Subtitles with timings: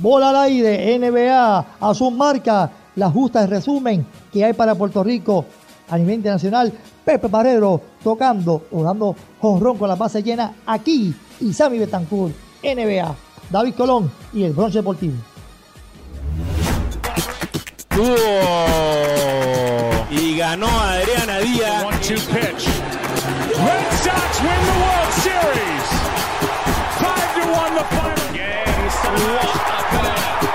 [0.00, 5.44] Bola al aire, NBA, a su marca, la justa resumen que hay para Puerto Rico
[5.88, 6.72] a nivel internacional.
[7.04, 11.14] Pepe Barrero tocando o dando jonrón con la base llena aquí.
[11.40, 13.14] Y Sammy Betancourt, NBA,
[13.50, 15.14] David Colón y el Bronce Deportivo.
[20.10, 21.84] Y ganó Adriana Díaz.
[21.84, 22.66] One-two pitch.
[23.58, 26.11] Red Sox win the World Series.
[27.52, 28.52] Five to one the final game.
[29.38, 30.51] off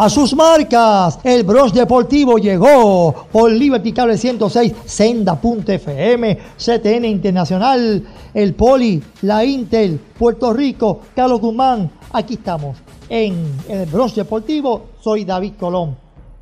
[0.00, 8.54] A sus marcas, el Bronx Deportivo llegó por Liberty Cable 106, Senda.fm, CTN Internacional, el
[8.54, 11.90] Poli, la Intel, Puerto Rico, Carlos Guzmán.
[12.14, 12.78] Aquí estamos
[13.10, 14.84] en el Bronx Deportivo.
[15.02, 15.94] Soy David Colón.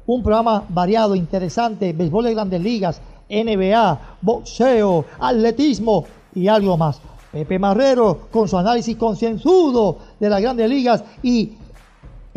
[0.07, 7.01] Un programa variado, interesante, béisbol de grandes ligas, NBA, boxeo, atletismo y algo más.
[7.33, 11.55] Pepe Marrero con su análisis concienzudo de las grandes ligas y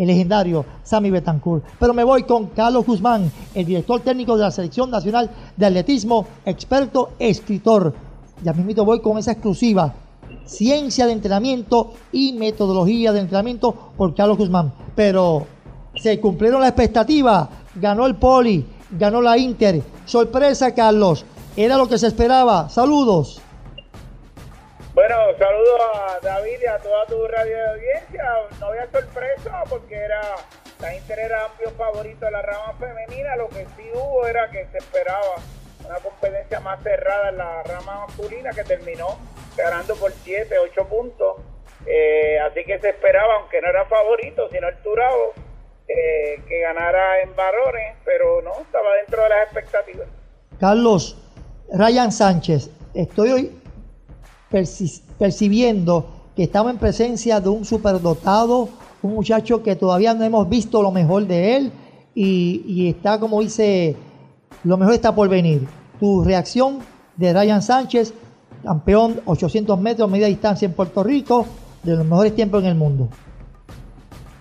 [0.01, 1.63] el legendario Sammy Betancourt.
[1.79, 6.25] Pero me voy con Carlos Guzmán, el director técnico de la Selección Nacional de Atletismo,
[6.45, 7.93] experto, escritor.
[8.43, 9.93] Ya mismo voy con esa exclusiva.
[10.45, 14.73] Ciencia de entrenamiento y metodología de entrenamiento por Carlos Guzmán.
[14.95, 15.45] Pero
[15.95, 17.47] se cumplieron las expectativas.
[17.75, 18.65] Ganó el Poli,
[18.97, 19.83] ganó la Inter.
[20.05, 21.25] Sorpresa, Carlos.
[21.55, 22.69] Era lo que se esperaba.
[22.69, 23.39] Saludos.
[25.13, 28.23] Bueno, saludos a David y a toda tu radio de audiencia.
[28.61, 30.21] No había sorpresa porque era
[30.79, 33.35] la Inter era amplio favorito de la rama femenina.
[33.35, 35.35] Lo que sí hubo era que se esperaba
[35.85, 39.17] una competencia más cerrada en la rama masculina que terminó
[39.57, 41.41] ganando por 7, 8 puntos.
[41.85, 45.33] Eh, así que se esperaba, aunque no era favorito, sino el Turabo,
[45.89, 50.07] eh, que ganara en varones, pero no, estaba dentro de las expectativas.
[50.57, 51.17] Carlos,
[51.73, 53.60] Ryan Sánchez, estoy hoy
[54.51, 58.69] percibiendo que estamos en presencia de un superdotado,
[59.01, 61.71] un muchacho que todavía no hemos visto lo mejor de él
[62.13, 63.95] y, y, está, como dice,
[64.63, 65.67] lo mejor está por venir.
[65.99, 66.79] Tu reacción
[67.15, 68.13] de Ryan Sánchez,
[68.63, 71.45] campeón 800 metros media distancia en Puerto Rico,
[71.83, 73.09] de los mejores tiempos en el mundo.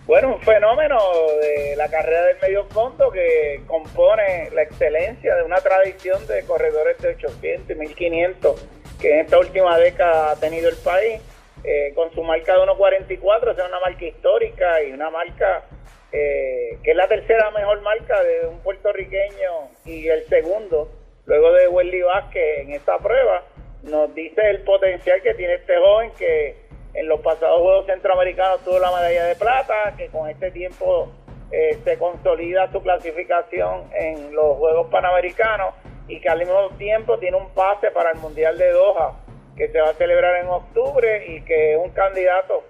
[0.07, 0.99] Bueno, un fenómeno
[1.41, 6.99] de la carrera del medio fondo que compone la excelencia de una tradición de corredores
[6.99, 11.21] de 800 y 1500 que en esta última década ha tenido el país,
[11.65, 15.65] eh, con su marca de 1.44, es una marca histórica y una marca
[16.13, 20.91] eh, que es la tercera mejor marca de un puertorriqueño y el segundo,
[21.27, 23.45] luego de Welly Vázquez en esta prueba,
[23.83, 26.57] nos dice el potencial que tiene este joven que
[26.95, 31.09] en los pasados Juegos Centroamericanos tuvo la medalla de plata, que con este tiempo
[31.53, 35.75] eh, se consolida su clasificación en los Juegos Panamericanos
[36.11, 39.13] y que al mismo tiempo tiene un pase para el Mundial de Doha
[39.57, 42.65] que se va a celebrar en octubre y que es un candidato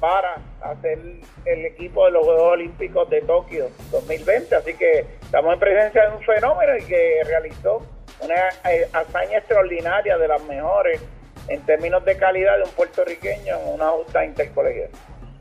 [0.00, 0.98] para hacer
[1.44, 4.56] el equipo de los Juegos Olímpicos de Tokio 2020.
[4.56, 7.82] Así que estamos en presencia de un fenómeno y que realizó
[8.24, 8.34] una
[8.70, 11.00] eh, hazaña extraordinaria de las mejores
[11.48, 14.88] en términos de calidad de un puertorriqueño en una justa intercolegial.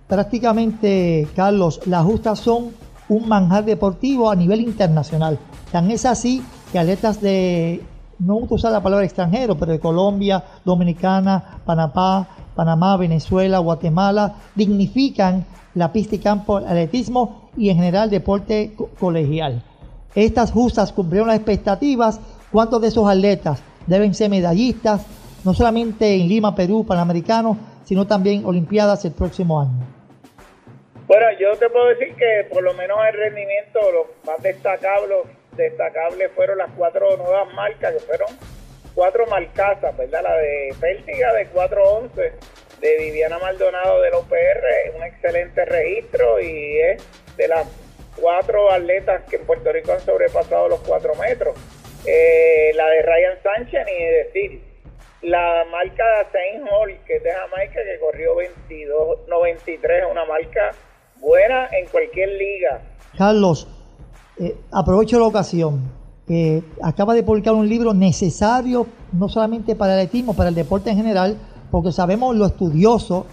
[0.07, 2.73] Prácticamente, Carlos, las justas son
[3.07, 5.39] un manjar deportivo a nivel internacional.
[5.71, 7.81] Tan es así que atletas de,
[8.19, 15.45] no gusta usar la palabra extranjero, pero de Colombia, Dominicana, Panamá, Panamá, Venezuela, Guatemala, dignifican
[15.75, 19.63] la pista y campo, atletismo y en general deporte colegial.
[20.15, 22.19] Estas justas cumplieron las expectativas.
[22.51, 25.05] ¿Cuántos de esos atletas deben ser medallistas,
[25.45, 29.85] no solamente en Lima, Perú, Panamericano, sino también Olimpiadas el próximo año?
[31.07, 35.15] Bueno, yo te puedo decir que por lo menos el rendimiento, lo más destacable,
[35.63, 38.27] destacable fueron las cuatro nuevas marcas, que fueron
[38.95, 40.23] cuatro marcazas, ¿verdad?
[40.23, 42.33] La de Pértiga de 411,
[42.79, 47.03] de Viviana Maldonado del OPR, un excelente registro y es
[47.37, 47.67] de las
[48.19, 51.55] cuatro atletas que en Puerto Rico han sobrepasado los cuatro metros.
[52.05, 54.69] Eh, la de Ryan Sánchez, ni decir.
[55.21, 60.71] La marca de Saint Hall, que es de Jamaica, que corrió 22, 93, una marca
[61.17, 62.81] buena en cualquier liga.
[63.17, 63.67] Carlos,
[64.39, 65.81] eh, aprovecho la ocasión.
[66.27, 70.89] Eh, acaba de publicar un libro necesario no solamente para el atletismo, para el deporte
[70.91, 71.37] en general,
[71.71, 73.25] porque sabemos lo estudioso,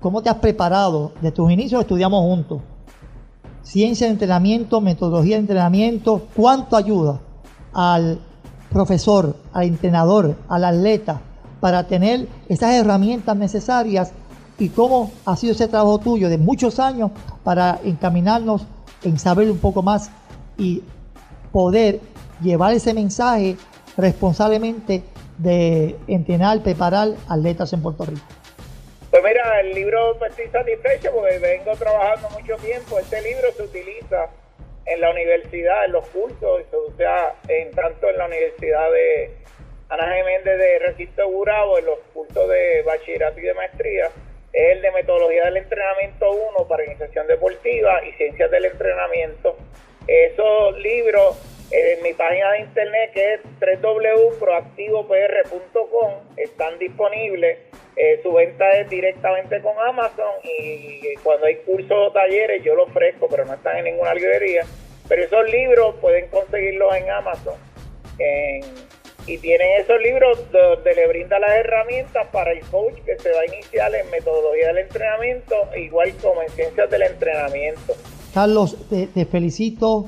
[0.00, 1.12] cómo te has preparado.
[1.20, 2.62] De tus inicios estudiamos juntos.
[3.62, 7.20] Ciencia de entrenamiento, metodología de entrenamiento, cuánto ayuda
[7.72, 8.20] al
[8.70, 11.20] profesor, al entrenador, al atleta,
[11.60, 14.12] para tener esas herramientas necesarias
[14.58, 17.10] y cómo ha sido ese trabajo tuyo de muchos años
[17.44, 18.62] para encaminarnos
[19.02, 20.10] en saber un poco más
[20.58, 20.82] y
[21.52, 22.00] poder
[22.42, 23.56] llevar ese mensaje
[23.96, 25.02] responsablemente
[25.38, 28.22] de entrenar, preparar atletas en Puerto Rico.
[29.10, 32.98] Pues mira, el libro estoy satisfecho porque vengo trabajando mucho tiempo.
[32.98, 34.28] Este libro se utiliza
[34.86, 39.30] en la universidad, en los cursos, o sea, en tanto en la Universidad de
[39.88, 44.10] Ana Geméndez de Recinto Burabo, en los cursos de bachillerato y de maestría,
[44.52, 49.56] es el de metodología del entrenamiento 1 para iniciación deportiva y ciencias del entrenamiento.
[50.06, 51.36] Esos libros
[51.70, 53.40] en mi página de internet que es
[53.82, 57.58] www.proactivopr.com están disponibles.
[57.96, 62.88] Eh, su venta es directamente con Amazon y cuando hay cursos o talleres yo los
[62.88, 64.64] ofrezco, pero no están en ninguna librería.
[65.08, 67.56] Pero esos libros pueden conseguirlos en Amazon.
[69.26, 73.40] y tienen esos libros donde le brinda las herramientas para el coach que se va
[73.40, 77.96] a iniciar en metodología del entrenamiento, igual como en ciencias del entrenamiento.
[78.36, 80.04] Carlos, te felicito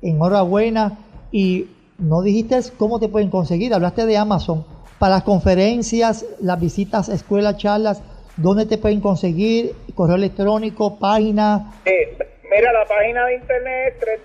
[0.00, 0.96] enhorabuena.
[1.30, 1.68] Y
[1.98, 4.64] no dijiste cómo te pueden conseguir, hablaste de Amazon.
[4.98, 8.02] Para las conferencias, las visitas, escuelas, charlas,
[8.38, 9.76] ¿dónde te pueden conseguir?
[9.94, 11.70] Correo electrónico, página.
[11.84, 14.24] mira, la página de internet es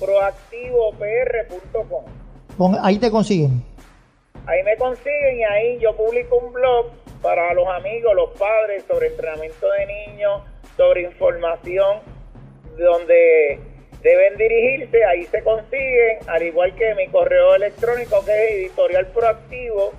[0.00, 2.76] www.proactivopr.com.
[2.80, 3.62] Ahí te consiguen.
[4.46, 6.86] Ahí me consiguen y ahí yo publico un blog
[7.20, 10.40] para los amigos, los padres, sobre entrenamiento de niños,
[10.76, 12.00] sobre información,
[12.78, 13.58] donde
[14.02, 19.92] deben dirigirse, ahí se consiguen, al igual que mi correo electrónico que es editorialproactivo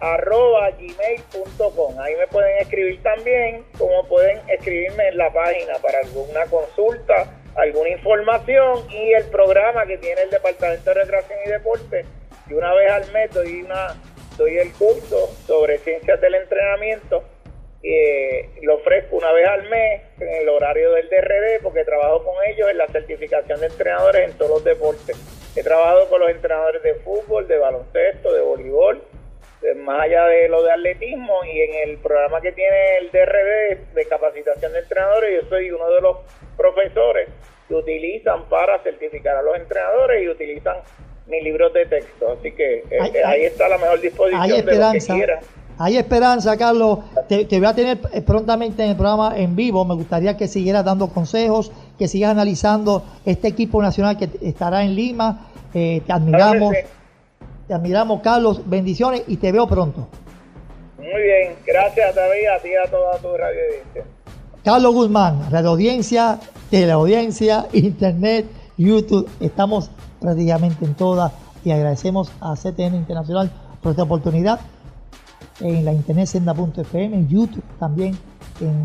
[0.00, 2.00] arroba gmail.com.
[2.00, 7.88] Ahí me pueden escribir también, como pueden escribirme en la página para alguna consulta, alguna
[7.90, 12.04] información y el programa que tiene el Departamento de Recreación y Deporte.
[12.50, 13.96] Y una vez al mes doy, una,
[14.36, 17.24] doy el curso sobre ciencias del entrenamiento
[17.86, 22.34] eh, lo ofrezco una vez al mes en el horario del DRD porque trabajo con
[22.46, 25.16] ellos en la certificación de entrenadores en todos los deportes.
[25.54, 29.02] He trabajado con los entrenadores de fútbol, de baloncesto, de voleibol,
[29.76, 34.06] más allá de lo de atletismo y en el programa que tiene el DRD de
[34.06, 36.16] capacitación de entrenadores yo soy uno de los
[36.56, 37.28] profesores
[37.68, 40.76] que utilizan para certificar a los entrenadores y utilizan
[41.26, 42.32] mis libros de texto.
[42.32, 45.40] Así que eh, ahí está la mejor disposición de lo que quieran.
[45.78, 47.00] Hay esperanza, Carlos.
[47.28, 49.84] Te, voy a tener eh, prontamente en el programa en vivo.
[49.84, 54.94] Me gustaría que siguieras dando consejos, que sigas analizando este equipo nacional que estará en
[54.94, 55.48] Lima.
[55.72, 56.74] Eh, te admiramos.
[57.66, 58.60] Te admiramos, Carlos.
[58.64, 60.06] Bendiciones y te veo pronto.
[60.98, 61.54] Muy bien.
[61.66, 64.04] Gracias, David, a ti y a toda tu radio audiencia.
[64.62, 66.38] Carlos Guzmán, radio audiencia,
[66.70, 68.46] teleaudiencia, internet,
[68.78, 69.28] YouTube.
[69.40, 69.90] Estamos
[70.20, 71.32] prácticamente en todas
[71.64, 73.50] y agradecemos a CTN Internacional
[73.82, 74.60] por esta oportunidad
[75.60, 78.16] en la internet senda.fm, en YouTube también,
[78.60, 78.82] en,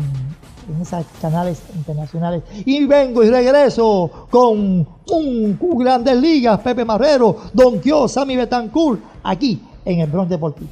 [0.74, 2.42] en esos canales internacionales.
[2.64, 9.62] Y vengo y regreso con un, Grandes Ligas, Pepe Marrero, Don Kio, Sammy Betancourt, aquí
[9.84, 10.68] en el Bronx Deportivo.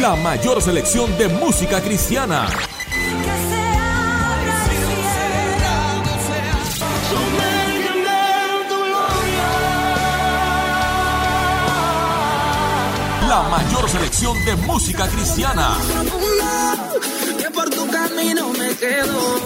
[0.00, 2.46] La mayor selección de música cristiana
[13.42, 15.78] la mayor selección de música cristiana.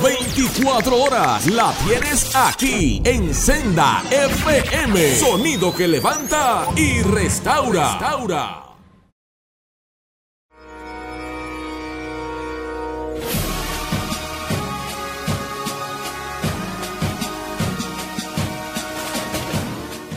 [0.03, 5.17] 24 horas la tienes aquí en Senda FM.
[5.17, 7.93] Sonido que levanta y restaura.
[7.93, 8.61] restaura.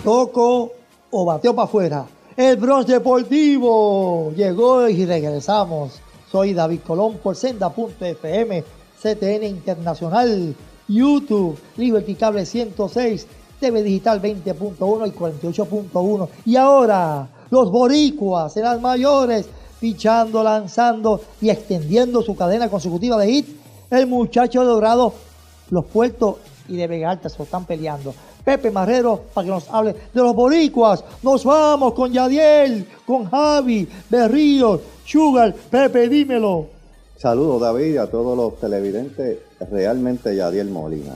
[0.04, 0.72] Toco
[1.12, 5.94] o bateo para afuera el Bronx Deportivo llegó y regresamos.
[6.32, 8.64] Soy David Colón por Senda.fm,
[9.02, 10.56] CTN Internacional,
[10.88, 13.26] YouTube, Liberty Cable 106,
[13.60, 16.30] TV Digital 20.1 y 48.1.
[16.46, 19.48] Y ahora, los boricuas serán mayores,
[19.80, 23.48] fichando, lanzando y extendiendo su cadena consecutiva de hit.
[23.90, 25.12] El muchacho dorado,
[25.72, 26.36] los puertos
[26.68, 28.14] y de Vega Alta se están peleando.
[28.48, 31.04] Pepe Marrero para que nos hable de los boricuas.
[31.22, 35.54] Nos vamos con Yadiel, con Javi, Berríos, Sugar.
[35.70, 36.68] Pepe, dímelo.
[37.18, 39.40] Saludos David a todos los televidentes.
[39.70, 41.16] Realmente Yadiel Molina.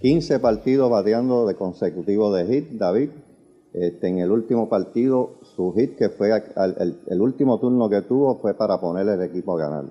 [0.00, 3.10] 15 partidos bateando de consecutivo de hit, David.
[3.72, 8.02] Este, en el último partido, su hit que fue al- el, el último turno que
[8.02, 9.84] tuvo fue para ponerle el equipo a ganar.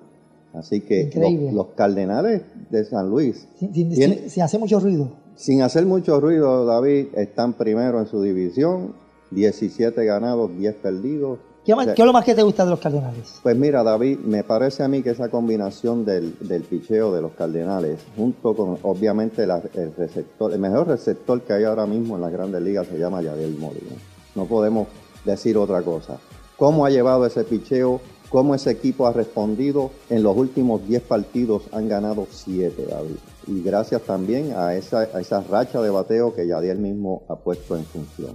[0.58, 4.80] Así que los, los Cardenales de San Luis, Sin, sin- Tiene- sin- sin hacer mucho
[4.80, 5.10] ruido.
[5.36, 8.92] sin hacer mucho ruido, David, están primero en su división,
[9.30, 11.38] 17 ganados, 10 perdidos.
[11.64, 13.40] ¿Qué, más- O sea, qué es lo más que te gusta de los Cardenales?
[13.42, 17.32] Pues mira, David, me parece a mí que esa combinación del, del picheo de los
[17.32, 22.22] Cardenales, junto con obviamente la- el receptor, el mejor receptor que hay ahora mismo en
[22.22, 23.96] las grandes ligas se llama Yadiel Molina.
[24.34, 24.88] No podemos
[25.26, 26.18] decir otra cosa.
[26.56, 28.00] ¿Cómo ha llevado ese picheo?
[28.30, 29.90] ¿Cómo ese equipo ha respondido?
[30.10, 33.16] En los últimos 10 partidos han ganado 7, David.
[33.46, 37.84] Y gracias también a esa, a racha de bateo que Yadiel mismo ha puesto en
[37.84, 38.34] función.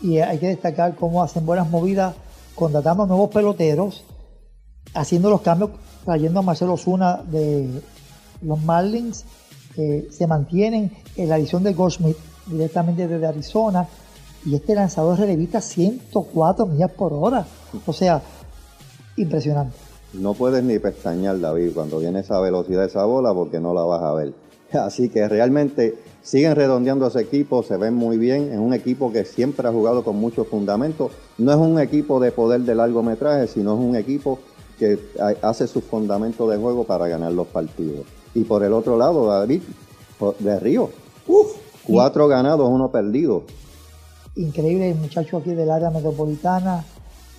[0.00, 2.14] Y hay que destacar cómo hacen buenas movidas
[2.54, 4.04] contratando nuevos peloteros,
[4.94, 5.70] haciendo los cambios,
[6.04, 7.68] trayendo a Marcelo Zuna de
[8.42, 9.24] los Marlins,
[9.74, 13.88] que se mantienen en la edición de Goldschmidt directamente desde Arizona,
[14.44, 17.46] y este lanzador relevista 104 millas por hora.
[17.86, 18.22] O sea,
[19.16, 19.76] impresionante.
[20.14, 23.82] No puedes ni pestañear, David, cuando viene esa velocidad de esa bola porque no la
[23.82, 24.34] vas a ver.
[24.72, 28.52] Así que realmente siguen redondeando ese equipo, se ven muy bien.
[28.52, 31.10] Es un equipo que siempre ha jugado con mucho fundamento.
[31.38, 34.38] No es un equipo de poder de largometraje, sino es un equipo
[34.78, 38.04] que ha- hace sus fundamentos de juego para ganar los partidos.
[38.34, 39.62] Y por el otro lado, David,
[40.38, 40.90] de Río,
[41.26, 41.52] Uf,
[41.86, 43.42] cuatro ganados, uno perdido.
[44.36, 46.84] increíble el muchacho aquí del área metropolitana,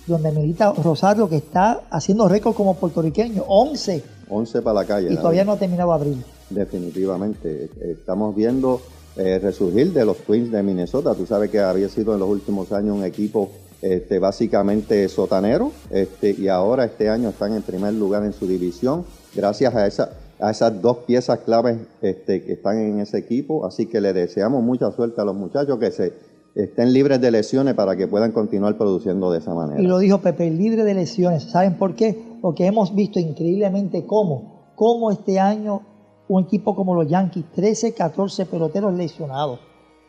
[0.06, 5.12] donde milita Rosario, que está haciendo récord como puertorriqueño, 11, 11 para la calle.
[5.12, 6.22] y todavía no ha terminado abril.
[6.50, 7.70] Definitivamente.
[7.80, 8.80] Eh, Estamos viendo
[9.16, 11.14] eh, resurgir de los Twins de Minnesota.
[11.14, 16.30] Tú sabes que había sido en los últimos años un equipo este, básicamente sotanero este,
[16.30, 20.50] y ahora este año están en primer lugar en su división gracias a, esa, a
[20.50, 23.66] esas dos piezas claves este, que están en ese equipo.
[23.66, 26.12] Así que le deseamos mucha suerte a los muchachos que se
[26.54, 29.80] estén libres de lesiones para que puedan continuar produciendo de esa manera.
[29.80, 31.44] Y lo dijo Pepe, libre de lesiones.
[31.44, 32.16] ¿Saben por qué?
[32.40, 35.82] Porque hemos visto increíblemente cómo, cómo este año
[36.28, 39.60] un equipo como los Yankees, 13, 14 peloteros lesionados.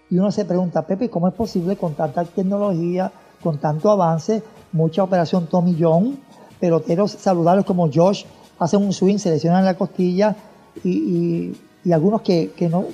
[0.10, 3.12] Y uno se pregunta, Pepe, ¿cómo es posible con tanta tecnología,
[3.42, 6.18] con tanto avance, mucha operación Tommy John,
[6.60, 8.24] peloteros saludables como Josh,
[8.60, 10.36] hacen un swing, se lesionan la costilla
[10.84, 11.54] y,
[11.92, 12.86] algunos que, que no,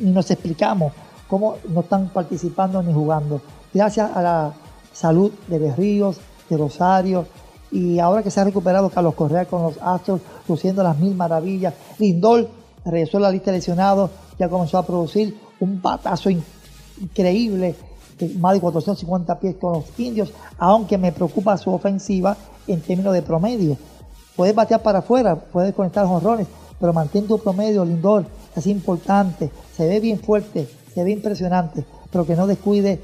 [0.00, 0.92] ni nos explicamos
[1.28, 3.40] cómo no están participando ni jugando.
[3.72, 4.52] Gracias a la
[4.92, 6.18] salud de Berríos,
[6.48, 7.26] de Rosario,
[7.70, 11.74] y ahora que se ha recuperado Carlos Correa con los Astros, luciendo las mil maravillas,
[11.98, 12.48] Lindor
[12.84, 16.42] regresó a la lista de lesionados, ya comenzó a producir un batazo in-
[17.00, 17.74] increíble,
[18.38, 23.22] más de 450 pies con los indios, aunque me preocupa su ofensiva en términos de
[23.22, 23.76] promedio.
[24.34, 26.46] Puedes batear para afuera, puedes conectar jonrones,
[26.80, 28.24] pero mantén tu promedio, Lindor,
[28.56, 30.68] es importante, se ve bien fuerte,
[30.98, 32.98] se ve impresionante, pero que no descuide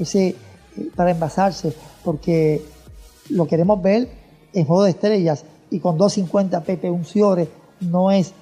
[0.00, 0.36] ese eh,
[0.96, 1.72] para envasarse,
[2.04, 2.60] porque
[3.28, 4.08] lo queremos ver
[4.52, 7.48] en juego de estrellas y con 250 Pepe Unciore
[7.82, 8.32] no es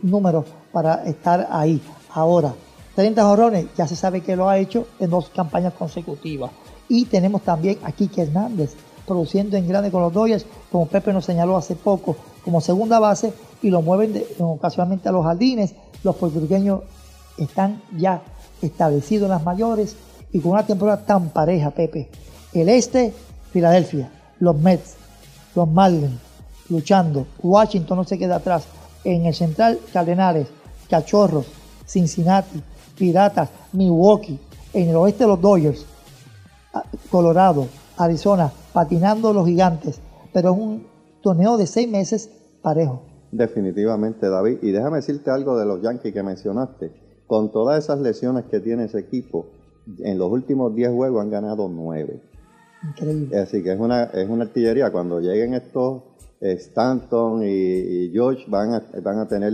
[0.00, 1.82] número para estar ahí.
[2.14, 2.54] Ahora,
[2.94, 6.50] 30 jorrones, ya se sabe que lo ha hecho en dos campañas consecutivas.
[6.88, 8.74] Y tenemos también a Kike Hernández
[9.06, 13.34] produciendo en grande con los Dodgers, como Pepe nos señaló hace poco, como segunda base
[13.60, 15.74] y lo mueven ocasionalmente a los jardines.
[16.02, 16.80] Los puertorriqueños
[17.36, 18.22] están ya
[18.62, 19.96] establecidos en las mayores
[20.32, 22.08] y con una temporada tan pareja, Pepe.
[22.52, 23.12] El este,
[23.52, 24.10] Filadelfia,
[24.40, 24.94] los Mets,
[25.54, 26.18] los Marlins,
[26.68, 27.26] luchando.
[27.42, 28.64] Washington no se queda atrás.
[29.04, 30.48] En el central, Cardenales,
[30.90, 31.46] Cachorros,
[31.86, 32.62] Cincinnati,
[32.98, 34.38] Piratas, Milwaukee.
[34.72, 35.86] En el oeste, los Dodgers,
[36.74, 40.00] a- Colorado, Arizona, patinando los gigantes.
[40.32, 40.86] Pero es un
[41.22, 42.28] torneo de seis meses
[42.62, 43.02] parejo.
[43.30, 44.58] Definitivamente, David.
[44.62, 46.92] Y déjame decirte algo de los Yankees que mencionaste.
[47.26, 49.46] Con todas esas lesiones que tiene ese equipo,
[49.98, 52.20] en los últimos 10 juegos han ganado 9.
[52.88, 53.38] Increíble.
[53.38, 54.90] Así que es una, es una artillería.
[54.90, 56.02] Cuando lleguen estos
[56.40, 59.52] eh, Stanton y, y George, van a, van a tener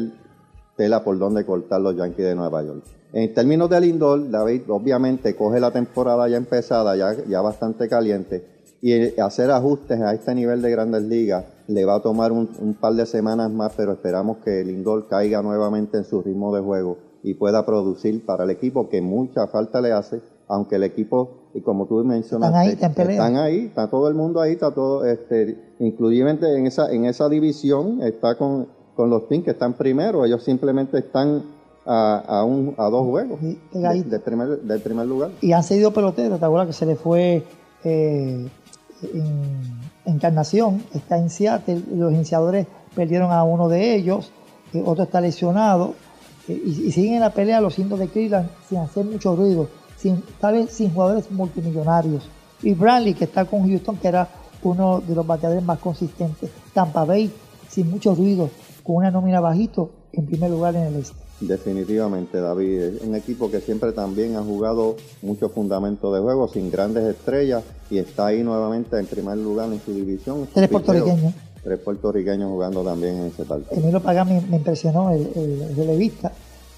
[0.76, 2.82] tela por donde cortar los Yankees de Nueva York.
[3.12, 8.46] En términos de Lindor, David obviamente coge la temporada ya empezada, ya, ya bastante caliente,
[8.80, 12.74] y hacer ajustes a este nivel de grandes ligas le va a tomar un, un
[12.74, 17.11] par de semanas más, pero esperamos que Lindor caiga nuevamente en su ritmo de juego
[17.22, 21.60] y pueda producir para el equipo que mucha falta le hace, aunque el equipo, y
[21.60, 23.12] como tú mencionaste, Están ahí, están en pelea.
[23.12, 27.28] están ahí, está todo el mundo ahí, está todo, este, incluyente en esa, en esa
[27.28, 31.42] división, está con, con los Twins que están primero, ellos simplemente están
[31.86, 34.08] a, a, un, a dos juegos Sí, de, pegadito.
[34.10, 35.30] de primer, del primer lugar.
[35.40, 36.38] y han seguido peloteros.
[36.38, 37.42] ¿Te acuerdas que se le fue
[37.84, 38.48] eh,
[39.02, 40.82] en Encarnación?
[40.94, 41.80] Está en Seattle.
[41.92, 44.30] y Los iniciadores perdieron a uno de ellos.
[44.72, 45.94] eh, otro está lesionado.
[46.48, 49.68] Eh, y, y siguen en la pelea los indios de Cleveland sin hacer mucho ruido,
[49.96, 52.28] sin, tal vez sin jugadores multimillonarios.
[52.62, 54.28] Y Bradley, que está con Houston, que era
[54.62, 56.50] uno de los bateadores más consistentes.
[56.72, 57.30] Tampa Bay,
[57.68, 58.50] sin mucho ruido,
[58.82, 61.16] con una nómina bajito, en primer lugar en el este.
[61.40, 62.80] Definitivamente, David.
[62.80, 67.64] Es un equipo que siempre también ha jugado muchos fundamentos de juego, sin grandes estrellas,
[67.90, 70.46] y está ahí nuevamente en primer lugar en su división.
[70.54, 71.34] Tres puertorriqueños.
[71.62, 73.70] Tres puertorriqueños jugando también en ese partido.
[73.72, 76.12] Emilio Pagán me, me impresionó, el, el, el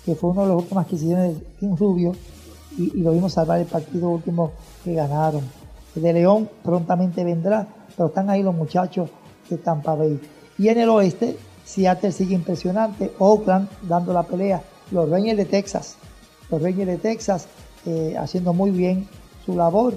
[0.04, 2.12] que fue uno de los últimos adquisiciones del Team Rubio,
[2.76, 4.52] y, y lo vimos salvar el partido último
[4.84, 5.42] que ganaron.
[5.96, 9.08] El de León prontamente vendrá, pero están ahí los muchachos
[9.48, 10.20] de Tampa Bay.
[10.58, 15.96] Y en el oeste, Seattle sigue impresionante, Oakland dando la pelea, los Rangers de Texas,
[16.50, 17.48] los Rangers de Texas
[17.86, 19.08] eh, haciendo muy bien
[19.46, 19.94] su labor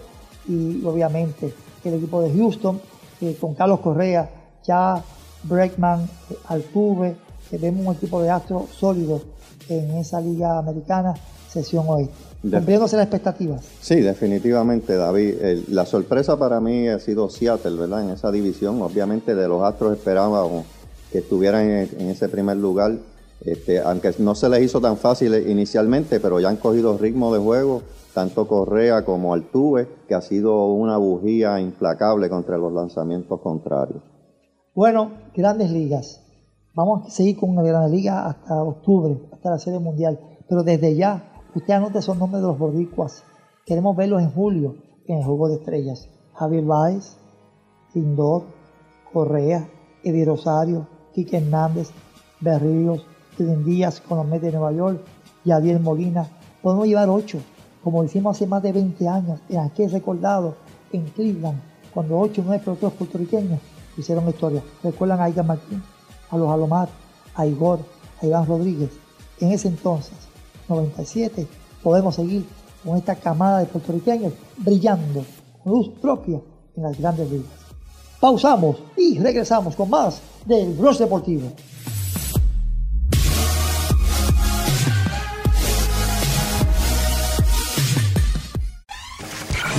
[0.48, 1.54] y obviamente
[1.84, 2.80] el equipo de Houston
[3.22, 4.30] eh, con Carlos Correa,
[4.66, 5.04] ya
[5.44, 7.16] Breckman, eh, Altuve,
[7.50, 9.22] que vemos un equipo de astros sólido
[9.70, 11.14] en esa liga americana,
[11.50, 12.14] sesión oeste.
[12.42, 13.66] Cumpliéndose las expectativas.
[13.82, 15.36] Sí, definitivamente, David.
[15.70, 18.04] La sorpresa para mí ha sido Seattle, ¿verdad?
[18.04, 18.82] En esa división.
[18.82, 20.66] Obviamente de los Astros esperábamos
[21.12, 22.94] que estuvieran en, en ese primer lugar.
[23.42, 27.40] Este, aunque no se les hizo tan fácil inicialmente, pero ya han cogido ritmo de
[27.40, 27.82] juego,
[28.14, 34.02] tanto Correa como Altuve, que ha sido una bujía implacable contra los lanzamientos contrarios.
[34.78, 36.22] Bueno, grandes ligas.
[36.76, 40.20] Vamos a seguir con una gran liga hasta octubre, hasta la Serie Mundial.
[40.48, 43.24] Pero desde ya, usted anote esos nombres de los boricuas.
[43.66, 44.76] Queremos verlos en julio
[45.08, 46.08] en el Juego de Estrellas.
[46.36, 47.18] Javier Báez,
[47.96, 48.44] Lindor,
[49.12, 49.68] Correa,
[50.04, 51.90] Eddie Rosario, Quique Hernández,
[52.40, 53.04] Berríos,
[53.34, 55.02] Steven Díaz con los de Nueva York,
[55.44, 56.28] Yadier Molina.
[56.62, 57.40] Podemos llevar ocho,
[57.84, 60.54] como hicimos hace más de 20 años, en aquel recordado
[60.92, 61.60] en Cleveland,
[61.92, 63.60] cuando ocho o nueve puertorriqueños
[63.98, 64.62] hicieron historia.
[64.84, 65.82] Recuerdan a Iga Martín,
[66.30, 66.90] a los Alomar,
[67.36, 67.80] a Igor,
[68.22, 68.92] a Iván Rodríguez.
[69.40, 70.14] En ese entonces,
[70.68, 71.48] 97,
[71.84, 72.46] podemos seguir
[72.84, 75.24] con esta camada de puertorriqueños brillando
[75.64, 76.40] con luz propia
[76.76, 77.52] en las grandes ligas.
[78.20, 81.52] Pausamos y regresamos con más del Bros Deportivo.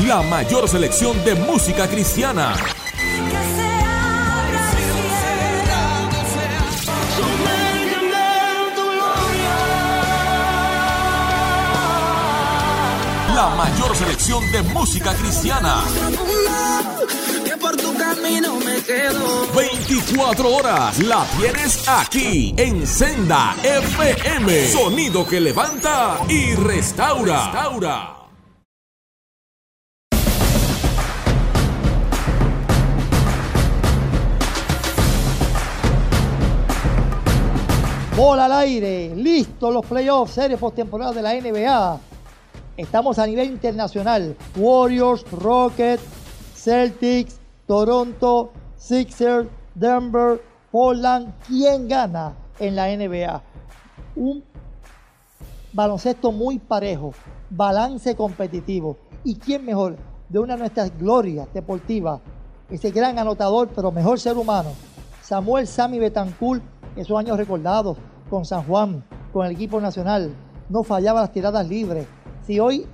[0.06, 2.54] La mayor selección de música cristiana.
[13.38, 15.84] La mayor selección de música cristiana.
[17.44, 19.46] que por tu camino me quedo.
[19.54, 24.66] 24 horas la tienes aquí en Senda FM.
[24.72, 27.44] Sonido que levanta y restaura.
[27.44, 28.14] restaura.
[38.16, 42.07] Bola al aire, listo los playoffs, series postemporada de la NBA.
[42.78, 44.36] Estamos a nivel internacional.
[44.56, 46.00] Warriors, Rockets,
[46.54, 51.34] Celtics, Toronto, Sixers, Denver, Portland.
[51.44, 53.42] ¿Quién gana en la NBA?
[54.14, 54.44] Un
[55.72, 57.10] baloncesto muy parejo,
[57.50, 58.96] balance competitivo.
[59.24, 59.96] ¿Y quién mejor
[60.28, 62.20] de una de nuestras glorias deportivas?
[62.70, 64.70] Ese gran anotador, pero mejor ser humano.
[65.20, 66.62] Samuel Sami Betancourt,
[66.94, 67.98] esos años recordados
[68.30, 70.32] con San Juan, con el equipo nacional,
[70.68, 72.06] no fallaba las tiradas libres.
[72.48, 72.86] Si hoy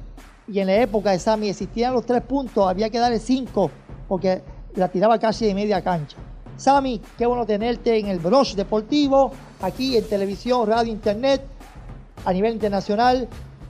[0.48, 3.70] y en la época de Sami existían los tres puntos, había que darle cinco,
[4.08, 4.42] porque
[4.74, 6.16] la tiraba casi de media cancha.
[6.56, 11.40] Sami, qué bueno tenerte en el Bronx Deportivo, aquí en televisión, radio, internet,
[12.24, 13.28] a nivel internacional.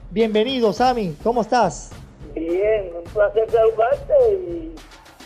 [0.09, 1.91] Bienvenido, Sami, ¿cómo estás?
[2.33, 4.75] Bien, un placer saludarte y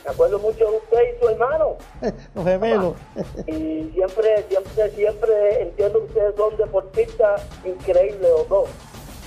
[0.04, 1.78] me acuerdo mucho de usted y su hermano.
[2.36, 2.96] Los gemelos.
[3.48, 8.70] Y siempre, siempre, siempre entiendo que ustedes son deportistas increíbles los dos.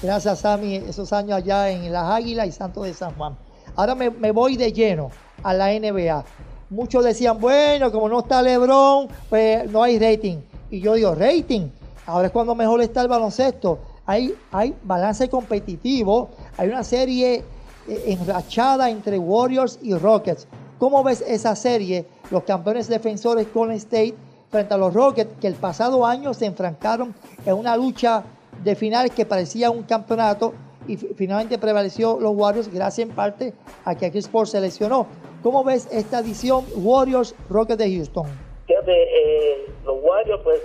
[0.03, 3.37] Gracias, Sammy, esos años allá en Las Águilas y Santos de San Juan.
[3.77, 5.12] Ahora me, voy de lleno
[5.45, 6.25] a la NBA.
[6.71, 10.38] Muchos decían, bueno, como no está LeBron, pues no hay rating.
[10.73, 11.69] Y yo digo, rating.
[12.05, 13.79] Ahora es cuando mejor está el baloncesto.
[14.05, 16.31] Hay, hay balance competitivo.
[16.57, 17.45] Hay una serie
[17.87, 20.49] eh, enrachada entre Warriors y Rockets.
[20.81, 22.07] ¿Cómo ves esa serie?
[22.33, 24.17] Los campeones defensores Golden State
[24.51, 27.15] frente a los Rockets que el pasado año se enfrancaron
[27.47, 28.25] en una lucha
[28.64, 30.55] de finales que parecía un campeonato
[30.88, 33.53] y fi- finalmente prevaleció los Warriors gracias en parte
[33.85, 35.07] a que Chris Paul se lesionó.
[35.42, 38.27] ¿Cómo ves esta edición Warriors Rockets de Houston?
[38.66, 40.61] Fíjate, eh, los Warriors pues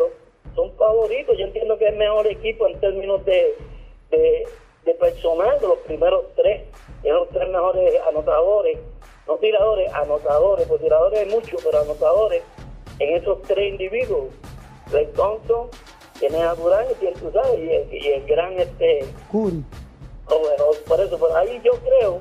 [0.56, 1.36] son, favoritos.
[1.38, 3.56] Yo entiendo que es el mejor equipo en términos de,
[4.12, 4.48] de,
[4.86, 6.64] de personal de los primeros tres.
[7.04, 8.78] Los tres mejores anotadores,
[9.28, 12.42] no tiradores, anotadores, pues tiradores hay muchos, pero anotadores
[13.00, 14.26] en esos tres individuos.
[14.92, 15.68] Ray Thompson,
[16.20, 19.64] tienes a Durán y tienes, tú sabes, y el, y el gran este Curry.
[20.30, 22.20] No, bueno, por eso, pues ahí yo creo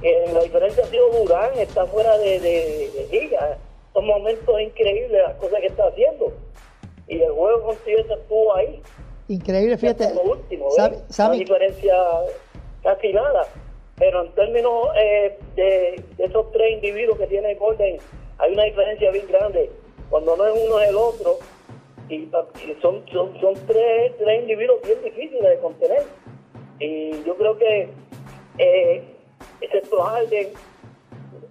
[0.00, 3.58] que la diferencia ha sido Durán, está fuera de, de, de liga.
[3.92, 6.32] Son momentos increíbles las cosas que está haciendo.
[7.06, 7.76] Y el juego con
[8.14, 8.82] estuvo ahí.
[9.28, 10.14] Increíble, fíjate.
[10.14, 11.04] Lo último, Sabe- ¿ves?
[11.14, 11.94] sabe- No diferencia
[12.82, 13.46] casi nada.
[13.96, 17.98] Pero en términos eh, de, de esos tres individuos que tiene Golden,
[18.38, 19.70] hay una diferencia bien grande.
[20.10, 21.38] Cuando no es uno es el otro,
[22.08, 22.30] y,
[22.80, 26.02] son, son, son tres, tres individuos bien difíciles de contener.
[26.80, 27.88] Y yo creo que,
[28.58, 29.02] eh,
[29.60, 30.48] excepto Harden,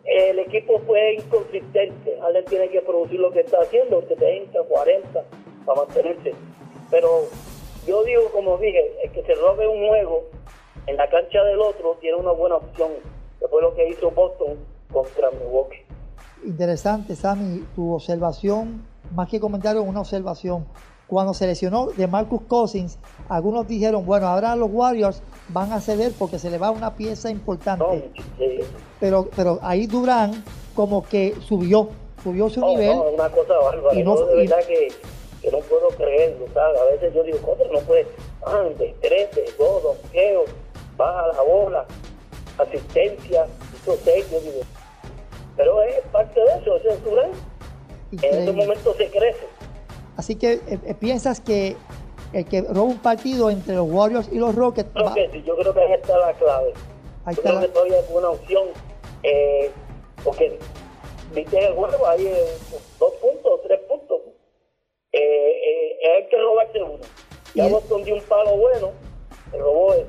[0.06, 2.18] el equipo fue inconsistente.
[2.22, 5.24] Harden tiene que producir lo que está haciendo, 70, 40,
[5.66, 6.34] para mantenerse.
[6.90, 7.26] Pero
[7.86, 10.24] yo digo, como dije, el que se robe un juego
[10.88, 12.90] en la cancha del otro tiene una buena opción.
[13.40, 14.58] Que fue lo que hizo Boston
[14.92, 15.84] contra Milwaukee.
[16.46, 20.66] Interesante, Sammy, tu observación, más que comentario, una observación.
[21.08, 22.98] Cuando se lesionó de Marcus Cousins,
[23.30, 27.30] algunos dijeron, bueno, ahora los Warriors van a ceder porque se le va una pieza
[27.30, 27.84] importante.
[27.86, 28.60] No, sí.
[29.00, 30.44] Pero, pero ahí Durán
[30.76, 31.90] como que subió,
[32.24, 32.98] subió su No, nivel.
[32.98, 33.98] no, una cosa bárbara.
[33.98, 34.88] Y no- yo de y- verdad que,
[35.42, 36.78] que no puedo creerlo, ¿sabes?
[36.82, 38.06] A veces yo digo, ¿cómo no puede?
[38.78, 40.44] De tres, de dos, donqueo,
[40.98, 41.86] baja la bola,
[42.58, 43.46] asistencia,
[43.86, 43.94] yo
[44.42, 44.62] digo.
[45.56, 47.32] Pero es parte de eso, ese es Durán.
[48.12, 49.46] En ese momento se crece.
[50.16, 51.76] Así que eh, eh, piensas que
[52.34, 55.44] el que roba un partido entre los Warriors y los Rockets Creo va- que sí,
[55.46, 56.74] yo creo que ahí está la clave.
[57.26, 58.68] Ahí yo está creo la- que todavía es una opción,
[59.24, 59.72] eh,
[60.24, 60.58] porque
[61.34, 62.46] viste el juego, hay eh,
[63.00, 64.18] dos puntos, tres puntos.
[65.12, 67.00] Eh, hay que robarse uno.
[67.54, 68.92] Y Ya el- Boston dio un palo bueno,
[69.52, 70.06] se robó ese.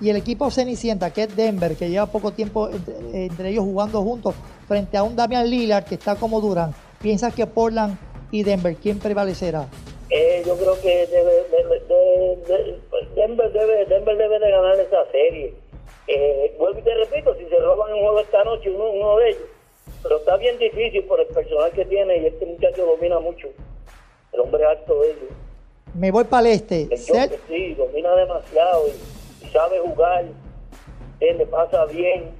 [0.00, 4.00] Y el equipo Cenicienta, que es Denver, que lleva poco tiempo entre, entre ellos jugando
[4.02, 4.34] juntos,
[4.68, 7.96] frente a un Damian Lillard que está como Durán, ¿piensas que Portland
[8.30, 9.66] y Denver, quién prevalecerá?
[10.10, 12.78] Eh, yo creo que debe, debe- de- de-
[13.14, 15.54] Denver, debe, Denver debe de ganar esa serie.
[16.06, 19.28] Eh, vuelvo y te repito, si se roban un juego esta noche, uno, uno de
[19.30, 19.42] ellos.
[20.02, 23.48] Pero está bien difícil por el personal que tiene y este muchacho domina mucho.
[24.32, 25.30] El hombre alto de ellos.
[25.94, 26.88] Me voy para el este.
[26.90, 30.24] El sí, domina demasiado y, y sabe jugar.
[31.20, 32.30] Él le pasa bien.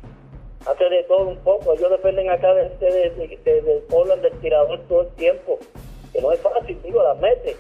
[0.66, 1.72] Hace de todo un poco.
[1.74, 5.58] Ellos dependen acá de, de, de, de- de- del Portland, del tirador todo el tiempo.
[6.12, 7.56] Que no es fácil, digo, las mete.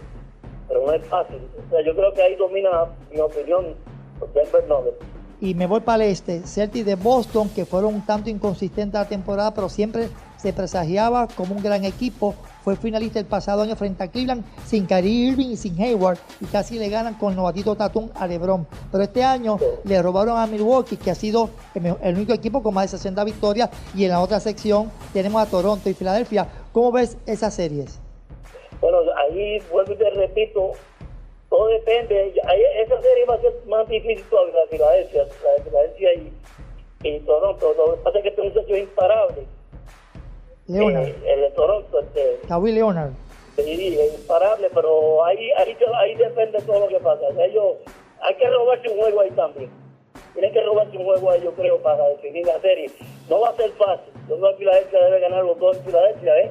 [0.68, 1.38] Pero no es fácil.
[1.66, 3.74] O sea, yo creo que ahí domina, mi opinión,
[4.20, 4.96] los Denver Nuggets.
[5.40, 6.40] y me voy para el este.
[6.40, 11.54] Celtics de Boston, que fueron un tanto inconsistentes la temporada, pero siempre se presagiaba como
[11.54, 12.34] un gran equipo.
[12.68, 16.44] Fue finalista el pasado año frente a Cleveland sin Kyrie Irving y sin Hayward y
[16.44, 18.66] casi le ganan con novatito Tatum a LeBron.
[18.92, 22.92] Pero este año le robaron a Milwaukee, que ha sido el, único equipo con más
[22.92, 23.70] de 60 victorias.
[23.94, 26.46] Y en la otra sección tenemos a Toronto y Filadelfia.
[26.74, 27.98] ¿Cómo ves esas series?
[28.82, 30.72] Bueno, ahí vuelvo y te repito,
[31.48, 32.34] todo depende.
[32.36, 35.22] Esa serie va a ser más difícil todavía, la Filadelfia,
[35.72, 36.32] la de
[37.02, 37.74] y, y Toronto.
[37.78, 39.57] Lo que pasa es que este muchacho es imparable.
[40.68, 43.10] Leonard, Eh, el de Toronto, este, Kawhi Leonard.
[43.56, 47.22] sí, es imparable, pero ahí, ahí, ahí depende todo lo que pasa.
[47.28, 47.76] O sea, ellos,
[48.20, 49.70] hay que robarse un juego ahí también.
[50.34, 52.90] Tienen que robarse un juego ahí, yo creo, para definir la serie.
[53.28, 54.12] No va a ser fácil.
[54.28, 56.50] Yo creo que Filadelfia debe ganar los dos en Filadelfia, ¿eh?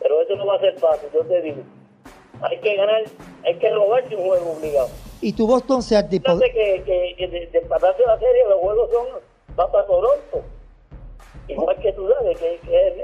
[0.00, 1.62] Pero eso no va a ser fácil, yo te digo.
[2.42, 3.02] Hay que ganar,
[3.44, 4.88] hay que robarse un juego obligado.
[5.20, 5.80] Y tu Boston
[6.20, 9.06] pod- Fíjate que, que, que de, de empatarse la serie, los juegos son,
[9.58, 10.42] va para Toronto.
[11.48, 12.94] Igual que tú sabes, que, que es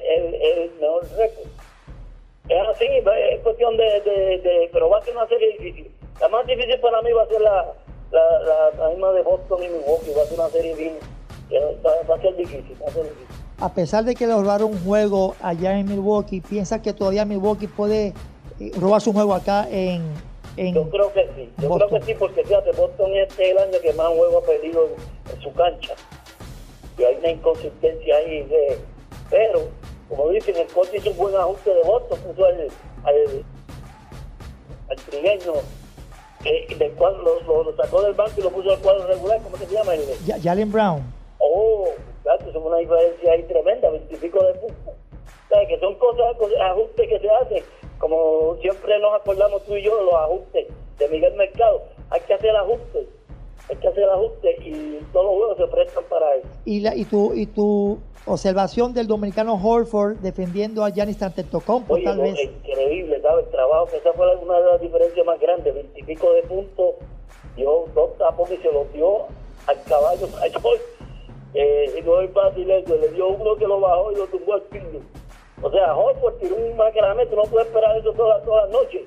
[0.57, 1.47] el, mejor récord.
[2.49, 5.91] Es así, es cuestión de, de, de, pero va a ser una serie difícil.
[6.21, 7.75] La más difícil para mí va a ser la,
[8.11, 10.95] la, la, la misma de Boston y Milwaukee, va a ser una serie bien,
[11.85, 13.27] va, va a ser difícil, va a ser difícil.
[13.61, 17.69] a pesar de que le robaron un juego allá en Milwaukee, ¿piensa que todavía Milwaukee
[17.69, 18.15] puede
[18.59, 20.03] eh, robarse un juego acá en,
[20.57, 21.89] en Yo creo que sí, yo Boston?
[21.89, 24.87] creo que sí, porque fíjate, Boston este es el año que más juegos ha perdido
[24.87, 25.95] en, en su cancha.
[27.09, 28.43] Hay una inconsistencia ahí.
[28.43, 28.79] De,
[29.31, 29.61] pero,
[30.09, 32.69] como dicen, el coach hizo un buen ajuste de Boston, puso al,
[33.05, 33.45] al,
[34.89, 35.53] al trigueño,
[36.45, 39.41] eh, del cual lo, lo- lo sacó del banco y lo puso al cuadro regular,
[39.43, 39.95] ¿cómo se llama?
[39.95, 41.03] El, Jalen Brown?
[41.39, 44.95] Oh, muchachos, es una diferencia ahí tremenda, veintipico de puntos.
[44.95, 47.63] O sea, que son cosas, ajustes que se hacen,
[47.99, 50.67] como siempre nos acordamos tú y yo los ajustes
[50.99, 51.83] de Miguel Mercado.
[52.11, 53.07] Hay que hacer ajustes,
[53.71, 56.49] hay que hacer ajustes y todos los juegos se prestan para eso.
[56.65, 62.05] Y, la, y, tu, y tu observación del dominicano Horford defendiendo a Giannis Antetokounmpo, Oye,
[62.05, 62.39] tal no, vez.
[62.43, 63.47] increíble, ¿sabes?
[63.47, 66.95] El trabajo, que esa fue una de las diferencias más grandes, veintipico de puntos,
[67.57, 69.27] dio dos tapos y se los dio
[69.67, 70.63] al caballo mayor.
[71.53, 74.55] Eh, y no es fácil eso, le dio uno que lo bajó y lo tumbó
[74.55, 75.01] al piso.
[75.61, 79.03] O sea, Horford tiró un macramé, tú no puedes esperar eso todas, todas las noches.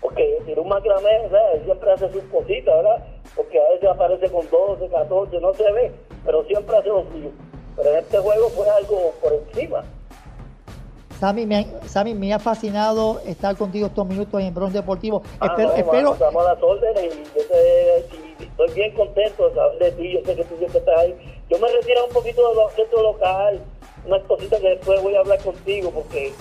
[0.00, 3.06] Porque tiró un macramé, o sea, él siempre hace sus cositas, ¿verdad?
[3.36, 5.92] Porque a veces aparece con 12, 14, no se ve,
[6.24, 7.30] pero siempre hace lo suyo.
[7.76, 9.84] Pero en este juego fue algo por encima.
[11.20, 15.22] Sammy me, ha, Sammy, me ha fascinado estar contigo estos minutos en Bronx Deportivo.
[15.40, 18.06] Ah, espero, no, espero, mano, Estamos a las órdenes y yo te-
[18.40, 20.12] y estoy bien contento de saber de ti.
[20.12, 21.14] Yo sé que tú siempre estás ahí.
[21.48, 23.60] Yo me retiro un poquito de los centros local,
[24.06, 26.32] unas cositas que después voy a hablar contigo porque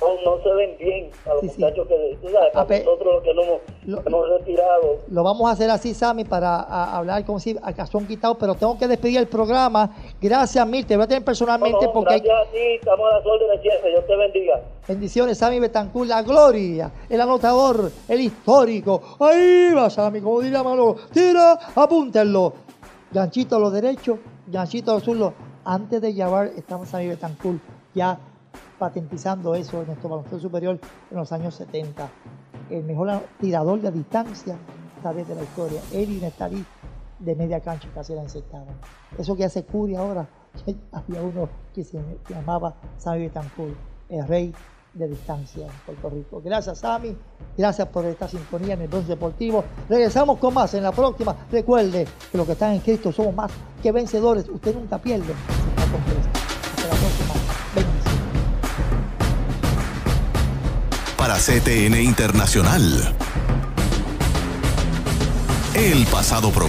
[0.00, 0.06] no,
[0.36, 1.54] no se ven bien a los Sí, sí.
[1.60, 4.98] muchachos que, tú sabes, nosotros los que no hemos, Lo- hemos retirado.
[5.10, 8.54] Lo vamos a hacer así, Sammy, para a- hablar como si a cazón quitado, pero
[8.54, 9.90] tengo que despedir el programa.
[10.20, 10.86] Gracias, Mil.
[10.86, 13.26] Te voy a tener personalmente No, no, porque hay gracias a ti, estamos a las
[13.26, 13.90] órdenes siempre.
[13.90, 14.60] Dios te bendiga.
[14.86, 15.36] bendiciones.
[15.38, 19.02] Sammy Betancourt, la gloria, el anotador, el histórico.
[19.20, 20.96] Ahí va, Sammy, como diría Manolo.
[21.12, 22.52] Tira, apúntenlo.
[23.10, 25.32] Ganchito a los derechos, ganchito a los zurdos.
[25.64, 27.58] Antes de llevar, estaba Sammy Betancourt
[27.94, 28.18] ya
[28.78, 30.78] patentizando eso en nuestro baloncesto superior
[31.10, 32.08] en los años 70.
[32.70, 34.56] El mejor tirador de distancia,
[35.12, 35.80] vez de la historia.
[35.92, 36.64] Él y Nestalí
[37.18, 38.76] de media cancha casi la encestaban.
[39.16, 40.28] Eso que hace Curi ahora,
[40.92, 43.74] había uno que se llamaba Sammy Betancourt,
[44.08, 44.54] el rey
[44.94, 46.40] de distancia en Puerto Rico.
[46.44, 47.16] Gracias, Sammy.
[47.56, 49.64] Gracias por esta sintonía en el Bronx Deportivo.
[49.88, 51.34] Regresamos con más en la próxima.
[51.50, 53.50] Recuerde que los que están en Cristo somos más
[53.82, 54.48] que vencedores.
[54.48, 55.34] Usted nunca pierde.
[61.28, 63.14] Para CTN Internacional.
[65.74, 66.67] El pasado pro